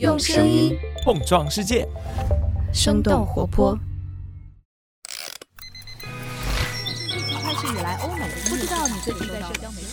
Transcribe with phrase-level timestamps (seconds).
[0.00, 1.86] 用声音碰撞世界，
[2.72, 3.78] 生动活泼。
[7.40, 9.86] 开始以来，欧美不知道你最近在社交媒体。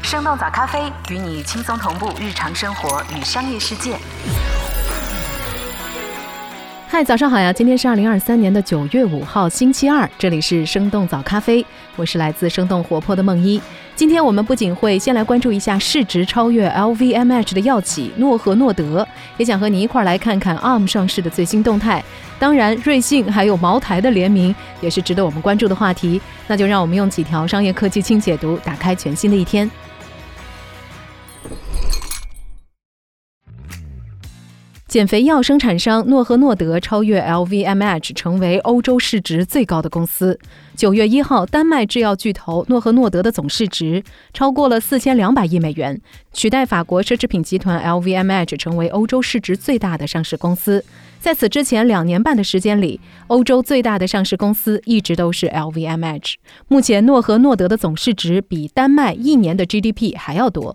[0.00, 3.98] 生动早咖啡与你轻松同步日常生活与商业世界。
[6.90, 7.52] 嗨，早上好呀！
[7.52, 11.64] 今天是二零二三年的九月五号，星期二，这里是生动早咖啡，
[11.96, 13.60] 我是来自生动活泼的梦一。
[13.94, 19.06] 今天我们不仅会先来关注一下市值超越 LVMH 的药企诺和诺德，
[19.36, 22.02] 也想和你一块儿来看看 ARM 上市的最新动态。
[22.38, 26.18] 当然，瑞幸还有茅台的联名也是值得我们关注的话题。
[26.46, 29.70] 那就让我们用几条商业科技轻解读，打开全新的一天。
[34.88, 40.40] 减肥药生产商诺和诺德超越 LVMH，成为欧洲市值最高的公司。
[40.74, 46.00] 九月一号，丹麦制药巨头诺和诺德的总市值超过了四千两百亿美元，
[46.32, 50.82] 取代法国奢侈品集团 LVMH 成为欧洲市值最大的上市公司。
[51.20, 56.36] 在此之前两年半的时间里，欧洲最大的上市公司一直都是 LVMH。
[56.68, 60.74] 目前，诺和诺德的总市值比丹麦一年的 GDP 还要多。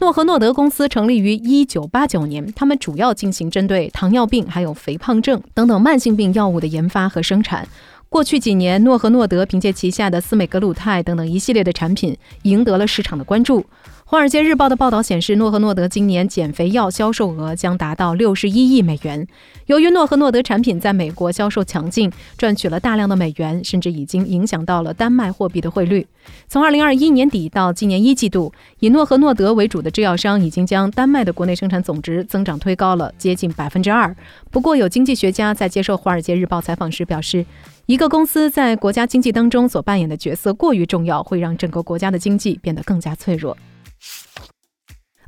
[0.00, 7.66] 诺和诺德公司成立于一九八九年，他们主要进行针对糖尿病、还有肥胖症等等慢性病药物的研发和生产。
[8.08, 13.60] 过去几年，诺和诺德凭借旗下的司美格鲁肽等等一系列的产品，赢得了市场的关注。
[14.06, 19.26] 《华尔街日报》的报道显示，诺和诺德今年减肥药销售额将达到六十一亿美元。
[19.64, 26.06] 由于诺和诺德产品在美国销售强劲，赚取了大量的美元，甚至已经影响到了丹麦货币的汇率。
[26.46, 34.14] 从二零二一年底到今年一季度，以诺和诺德为主的制药商已经将丹麦的国内生产总值增长推高了接近百分之二。
[34.50, 37.46] 不过，有经济学家在接受《华尔街日报》采访时表示，
[37.86, 43.56] 一个公司在国家经济当中所扮演的角色过于重要，会让整个国家的经济变得更加脆弱。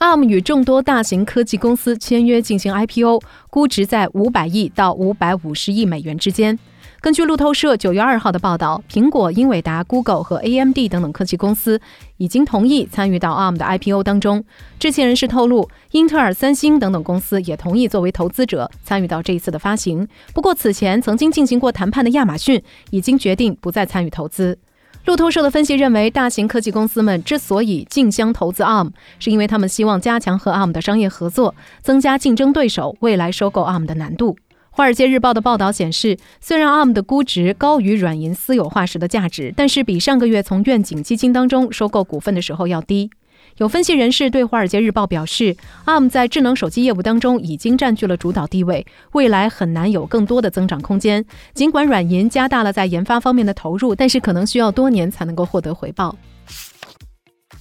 [0.00, 6.58] ARM 与众多大型科技公司签约进行 IPO，估值在五百亿到五百五十亿美元之间。
[7.00, 11.80] 根据路透社九月二号的报道，苹果、英伟达、Google 和 AMD 等等科技公司
[12.16, 14.42] 已经同意参与到 ARM 的 IPO 当中。
[14.78, 20.08] 知情人士透露，英特尔、三星等等公司也同意作为投资者参与到这一次的发行。
[20.32, 24.58] 不过，此前曾经进行过谈判的亚马逊已经决定不再参与投资。
[25.04, 34.32] 路透社的分析认为，大型科技公司们之所以竞相投资 ARM，是因为他们希望加强和 ARM 的商业合作，增加竞争对手未来收购 ARM 的难度。
[34.70, 43.10] 《华尔街日报》的报道显示，虽然 ARM 的估值高于软银私有化时的价值，但是比上个月从愿景基金当中收购股份的时候要低。
[43.58, 51.24] 有分析人士对《华尔街日报》表示，ARM 在智能手机业务当中已经占据了主导地位，未来很难有更多的增长空间。
[51.52, 56.16] 尽管软银加大了在研发方面的投入，但是可能需要多年才能够获得回报。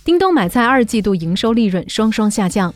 [0.04, 2.74] 叮咚买菜二季度营收利润双双下降。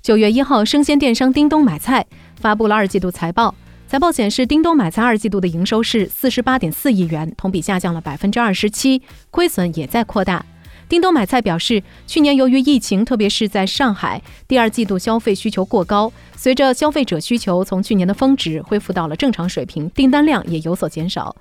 [0.00, 2.06] 九月一号，生鲜电商叮咚买菜
[2.36, 3.52] 发布了二季度财报，
[3.88, 9.02] 财报显示，叮咚买菜二季度的营收是四十八点四亿元，同比下降了百分之二十七，
[9.32, 10.46] 亏损也在扩大。
[10.90, 16.12] 叮咚买菜表示，去年由于疫情，特别是在上海，第二季度消费需求过高。
[16.36, 21.34] 随着消费者需求从去年的峰值恢复到了正常水平，订单量也有所减少。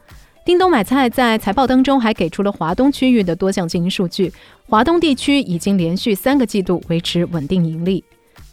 [0.46, 4.32] 叮咚买菜在财报当中还给出了华东区域的多项经营数据，
[4.68, 8.04] 华东地区已经连续三个季度维持稳定盈利。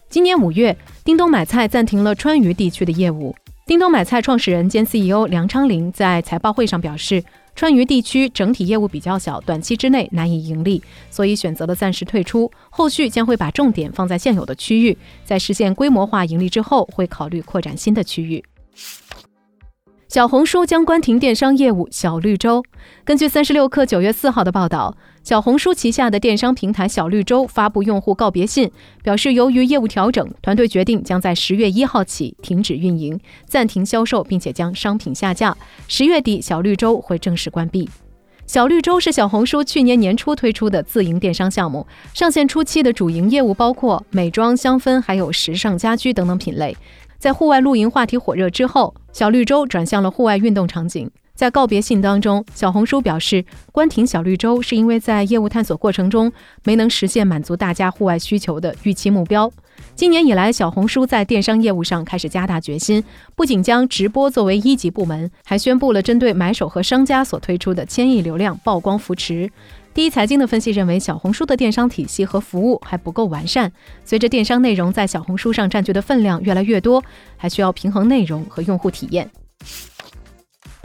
[0.09, 0.75] 今年五月，
[1.05, 3.37] 叮咚买菜暂停了川渝地区的业务。
[3.67, 7.23] 叮咚买菜创始人兼 CEO 梁昌林在财报会上表示。
[7.56, 12.50] 川渝地区整体业务比较小，短期之内难以盈利，所以选择了暂时退出。
[12.69, 18.45] 后续将会把重点放在现有的区域，在实现规模化盈利之后，会考虑扩展新的区域。
[20.06, 22.62] 小红书将关停电商业务，小绿洲。
[23.05, 24.95] 根据三十六氪九月四号的报道，
[25.27, 28.71] 小红书旗下的电商平台小绿洲发布用户告别信，
[29.03, 35.57] 表示由于业务调整，团队决定将在十月一号起停止运营，暂停销售，并且将商品下架。
[35.89, 37.91] 十月底，小绿洲会正式关闭。
[38.47, 46.77] 小绿洲是小红书去年年初推出的自营电商项目，上线初期的主营业务包括美妆、香氛，还有时尚家居等等品类。
[47.19, 51.11] 在户外露营话题火热之后，小绿洲转向了户外运动场景。
[51.36, 56.33] 在告别信当中，小红书表示关停小绿洲是因为在业务探索过程中
[56.65, 59.53] 没能实现满足大家户外需求的预期目标。
[59.94, 63.04] 今年以来，小红书在电商业务上开始加大决心，
[63.34, 69.50] 不仅将直播作为一级部门，还宣布了针对买手和商家所推出的千亿流量曝光扶持。
[69.92, 73.71] 第一财经的分析认为，小红书的电商体系和服务还不够完善。
[74.04, 77.03] 随着电商内容在小红书上占据的分量越来越多，
[77.36, 79.30] 还需要平衡内容和用户体验。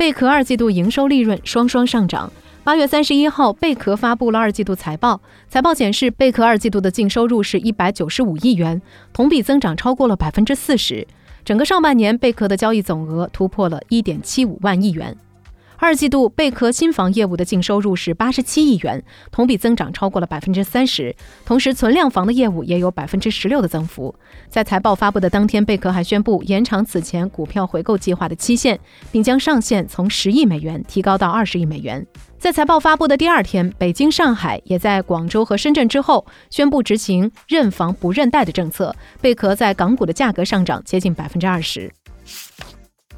[0.02, 2.34] 贝壳二季度营收利润双双上涨。
[2.64, 8.82] 八月三十一号，贝壳发布了二季度财报，财报显示，贝壳二季度的净收入是一百九十五亿元，
[9.14, 11.08] 同比增长超过了百分之四十。
[11.46, 15.16] 整个上半年贝壳的交易总额突破了一点七五万亿元。
[15.84, 21.14] 二季度贝壳新房业务的净收入是八十七亿元，同比增长超过了百分之三十。
[21.44, 24.14] 同时，存量房的业务也有百分之十六的增幅。
[24.48, 28.80] 在财报发布的当天，贝壳还宣布延长此前股票回购计划的期限，
[29.12, 32.06] 并将上限从十亿美元提高到二十亿美元。
[32.38, 41.92] 在财报发布的第二天，北京、上海也在广州和深圳之后宣布执行认房不认贷的政策，贝壳在港股的价格上涨接近百分之二十。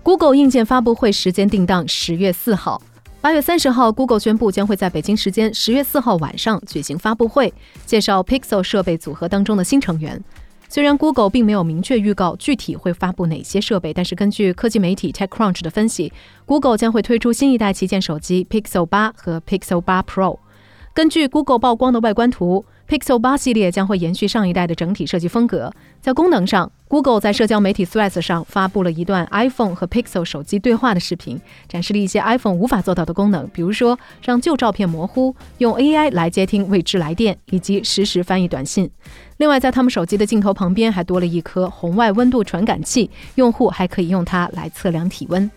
[0.04, 2.82] Google 硬件发布会时间定档十月四号，
[3.22, 7.54] 八月三十号，Google 宣布将会在北京时间十月四号晚上举行发布会，
[7.86, 10.22] 介绍 Pixel 设备组合当中的新成员。
[10.68, 16.12] 虽然 Google 并没有明确预告具体会发布哪些设备，但是根据科技媒体 TechCrunch 的分析
[16.46, 20.38] ，Google 将会推出新一代旗舰手机 Pixel 八和 Pixel 八 Pro。
[20.94, 22.66] 根据 Google 曝光的外观图。
[22.88, 25.72] Pixel 八系列将会延续上一代的整体设计风格。
[26.02, 38.92] 在功能上，Google 在社交媒体 Threads 上发布了一段 iPhone 和 Pixel 手机对话的视频，展示了一些 iPhone 无法做到的功能，比如说让旧照片模糊、用 AI 来接听未知来电以及实时翻译短信。
[39.38, 45.50] 另外，在他们手机的镜头旁边还多了一颗红外温度传感器，用户还可以用它来测量体温。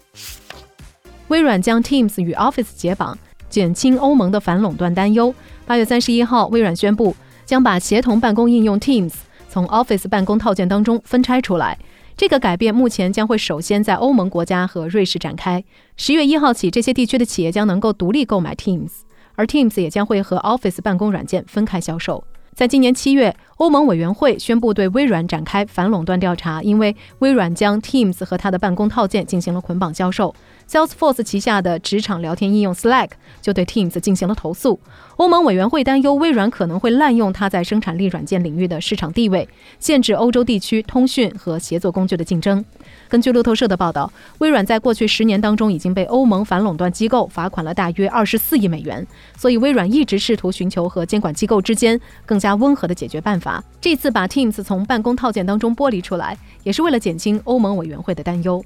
[1.29, 3.19] 微软将 Teams 与 Office 解绑。
[3.49, 5.33] 减轻欧盟的反垄断担忧。
[5.67, 7.15] 八月三十一号，微软宣布
[7.45, 9.13] 将把协同办公应用 Teams
[9.49, 11.77] 从 Office 办公套件当中分拆出来。
[12.17, 15.65] 这个改变目前将会首先在欧盟国家和瑞士展开。
[15.97, 18.91] 十月一号起，这些地区的企业将能够独立购买 Teams，
[19.35, 22.23] 而 Teams 也将会和 Office 办公软件分开销售。
[22.57, 30.35] 在今年七月，欧盟委员会宣布对微软展开反垄断调查，因为微软将 Teams 和它的办公套件进行了捆绑销售。
[30.67, 33.11] Salesforce 旗下的职场聊天应用 Slack
[33.43, 34.81] 就对 Teams 进行了投诉。
[35.17, 39.47] 欧盟委员会担忧微软可能会滥用它在生产力软件领域的市场地位，
[39.79, 42.65] 限制欧洲地区通讯和协作工具的竞争。
[43.09, 49.07] 根据路透社的报道，微软在过去十年当中已经被欧盟反垄断机构罚款了大约二十四亿美元，
[49.37, 53.63] 所以微软一直试图寻求和监管机构之间更加温和的解决办法。
[53.81, 58.65] 这次把 Teams 从办公套件当中剥离出来，也是为了减轻欧盟委员会的担忧。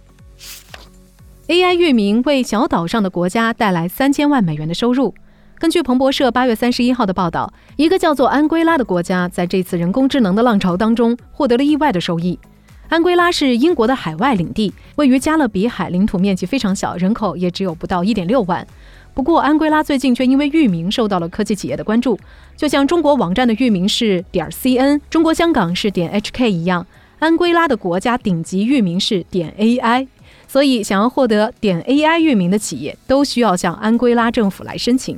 [1.49, 5.15] AI 域名为小岛上的国家带来三千万美元的收入。
[5.59, 12.39] 根据彭博社八月三十一号的报道，一个叫做安圭拉的国家在这次人工智能的浪潮当中获得了意外的收益。
[12.91, 18.67] 安圭拉是英国的海外领地，位于加勒比海，领土面积非常小，人口也只有不到一点六万。
[19.15, 22.19] 不过，安圭拉最近却因为域名受到了科技企业的关注，
[22.57, 26.85] 就像中国网站的域名是点 cn，中国香港是点 hk 一样，
[27.21, 30.09] 安圭拉的国家顶级域名是点 ai。
[30.49, 35.17] 所以，想要获得点 AI 域名的企业都需要向安圭拉政府来申请。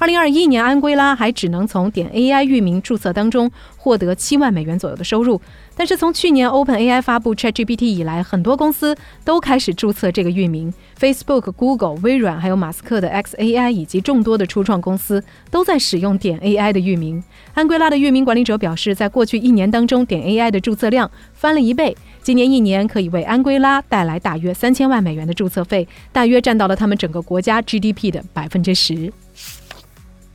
[0.00, 5.40] 二零二一年，安圭拉还只能从点 AI 域名注册当中获得七万美元左右的收入。
[5.74, 10.72] 但是从去年 OpenAI 发布 ChatGPT 以来，很多公司都开始注册这个域名。
[10.96, 17.20] Facebook、Google、微软，还有马斯克的 xAI 以及众多的初创公司都在使用点 AI 的域名。
[17.54, 21.96] 安圭拉的域名管理者表示，在过去一年当中，点 AI 的注册量翻了一倍。
[22.22, 29.12] 今年一年可以为安圭拉带来大约三千万美元的注册费，大约占到了他们整个国家 GDP 的百分之十。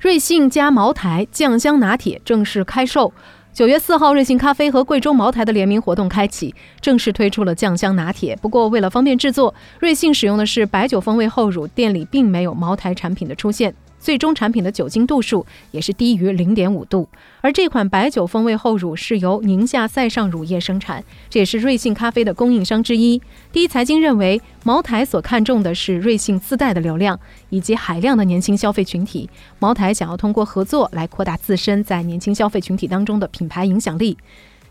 [0.04, 3.14] 瑞幸加茅台酱香拿铁正式开售。
[3.54, 8.38] 九月四号，瑞幸咖啡和贵州茅台的联名活动开启，正式推出了酱香拿铁。
[8.42, 13.74] 不过，为了方便制作，瑞幸使用的是白酒风味厚乳，店里并没有茅台产品的出现。
[14.04, 17.08] 最终产品的酒精度数也是低于零点五度，
[17.40, 23.22] 而这款白酒风味后乳是由宁夏塞上乳业生产，这也是瑞幸咖啡的供应商之一。
[23.54, 27.18] 第一财经认为，茅台所看重的是瑞幸自带的流量
[27.48, 29.30] 以及海量的年轻消费群体，
[29.60, 34.18] 茅台想要通过合作来扩大自身在年轻消费群体当中的品牌影响力。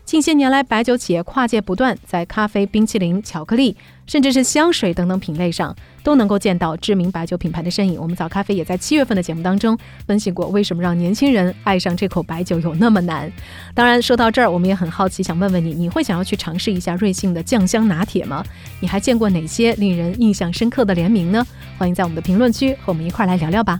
[0.05, 3.75] 近些年来，白酒企业跨界不断，在咖啡、冰淇淋、巧克力，
[4.05, 5.73] 甚至是香水等等品类上，
[6.03, 7.99] 都能够见到知名白酒品牌的身影。
[7.99, 13.31] 我们早咖啡也在七月份的节目当中分析过，为什么让年轻人爱上这口白酒有那么难。
[13.73, 18.43] 当然，说到这儿，我们也很好奇，想问问你，你会想要去尝试一下瑞幸的酱香拿铁吗？
[18.81, 21.45] 你还见过哪些令人印象深刻的联名呢？
[21.77, 23.79] 欢迎在我们的评论区和我们一块来聊聊吧。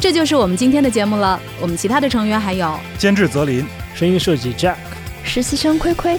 [0.00, 1.38] 这就是我们今天的节目了。
[1.60, 4.76] 我们其他的成员还有监制泽林，声音设计 Jack，
[5.22, 6.18] 实习生亏亏。